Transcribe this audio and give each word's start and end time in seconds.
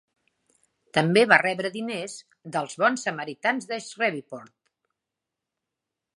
També 0.97 1.23
va 1.31 1.39
rebre 1.41 1.71
diners 1.75 2.15
dels 2.57 2.79
Bons 2.85 3.05
Samaritans 3.09 3.71
de 3.75 3.81
Shreveport. 3.91 4.55